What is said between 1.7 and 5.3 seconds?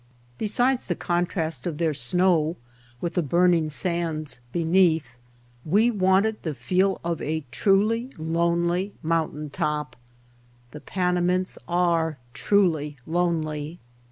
their snow with the burning sands beneath,